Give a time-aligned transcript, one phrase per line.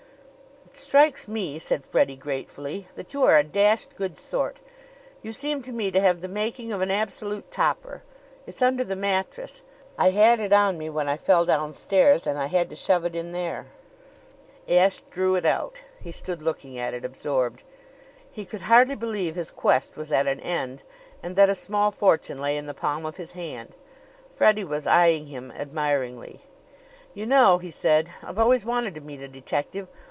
[0.73, 4.61] "It strikes me," said Freddie gratefully, "that you are a dashed good sort.
[5.21, 8.03] You seem to me to have the making of an absolute topper!
[8.47, 9.63] It's under the mattress.
[9.97, 13.15] I had it on me when I fell downstairs and I had to shove it
[13.15, 13.67] in there."
[14.67, 15.73] Ashe drew it out.
[15.99, 17.63] He stood looking at it, absorbed.
[18.31, 20.83] He could hardly believe his quest was at an end
[21.21, 23.73] and that a small fortune lay in the palm of his hand.
[24.29, 26.43] Freddie was eyeing him admiringly.
[27.13, 29.89] "You know," he said, "I've always wanted to meet a detective.